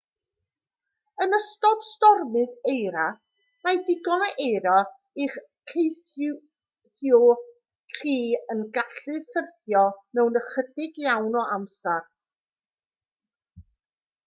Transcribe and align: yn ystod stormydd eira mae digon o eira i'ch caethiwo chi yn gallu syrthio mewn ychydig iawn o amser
yn 1.23 1.33
ystod 1.39 1.83
stormydd 1.87 2.53
eira 2.71 3.03
mae 3.67 3.77
digon 3.89 4.23
o 4.27 4.29
eira 4.45 4.77
i'ch 5.25 5.35
caethiwo 5.73 7.19
chi 7.99 8.15
yn 8.55 8.63
gallu 8.79 9.17
syrthio 9.27 9.83
mewn 10.21 10.39
ychydig 10.43 10.97
iawn 11.05 11.37
o 11.43 11.45
amser 11.59 12.03